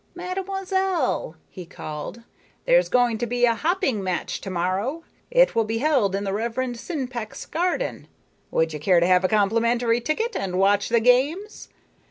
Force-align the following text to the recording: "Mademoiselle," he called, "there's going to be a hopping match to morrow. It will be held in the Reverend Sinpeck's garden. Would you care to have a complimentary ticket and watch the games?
"Mademoiselle," 0.15 1.35
he 1.47 1.63
called, 1.63 2.23
"there's 2.65 2.89
going 2.89 3.19
to 3.19 3.27
be 3.27 3.45
a 3.45 3.53
hopping 3.53 4.03
match 4.03 4.41
to 4.41 4.49
morrow. 4.49 5.03
It 5.29 5.53
will 5.53 5.63
be 5.63 5.77
held 5.77 6.15
in 6.15 6.23
the 6.23 6.33
Reverend 6.33 6.77
Sinpeck's 6.77 7.45
garden. 7.45 8.07
Would 8.49 8.73
you 8.73 8.79
care 8.79 8.99
to 8.99 9.05
have 9.05 9.23
a 9.23 9.27
complimentary 9.27 10.01
ticket 10.01 10.35
and 10.35 10.57
watch 10.57 10.89
the 10.89 10.99
games? 11.01 11.69